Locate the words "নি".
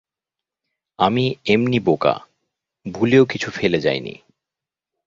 3.99-4.15